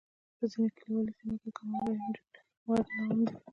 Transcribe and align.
په 0.37 0.43
ځینو 0.51 0.69
کلیوالي 0.77 1.13
سیمو 1.17 1.35
کې 1.41 1.49
د 1.51 1.55
کم 1.57 1.69
عمره 1.77 1.95
نجونو 2.07 2.39
ودونه 2.67 2.93
عام 3.05 3.19
دي. 3.27 3.35